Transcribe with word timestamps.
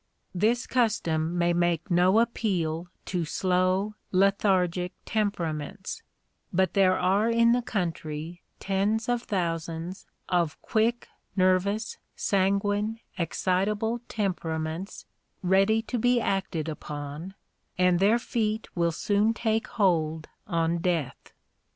This 0.33 0.65
custom 0.65 1.37
may 1.37 1.53
make 1.53 1.91
no 1.91 2.17
appeal 2.17 2.87
to 3.05 3.23
slow, 3.23 3.93
lethargic 4.11 4.93
temperaments, 5.05 6.01
but 6.51 6.73
there 6.73 6.97
are 6.97 7.29
in 7.29 7.51
the 7.51 7.61
country 7.61 8.41
tens 8.59 9.07
of 9.07 9.21
thousands 9.21 10.07
of 10.27 10.59
quick, 10.63 11.07
nervous, 11.35 11.99
sanguine, 12.15 12.99
excitable 13.19 14.01
temperaments 14.09 15.05
ready 15.43 15.83
to 15.83 15.99
be 15.99 16.19
acted 16.19 16.67
upon, 16.67 17.35
and 17.77 17.99
their 17.99 18.17
feet 18.17 18.75
will 18.75 18.91
soon 18.91 19.35
take 19.35 19.67
hold 19.67 20.27
on 20.47 20.79
death. 20.79 21.31